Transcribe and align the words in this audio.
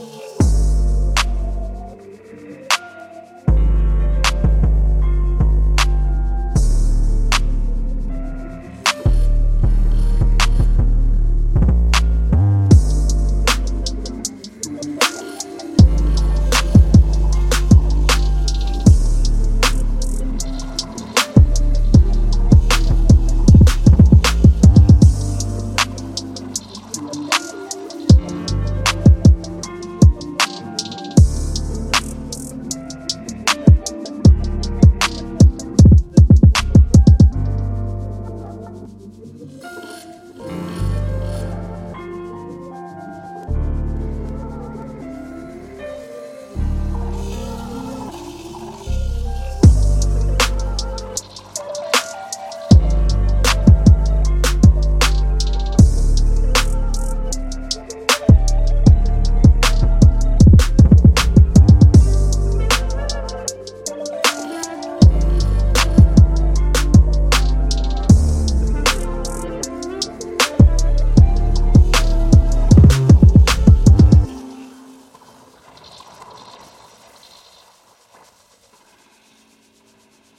Jesus. 0.00 0.39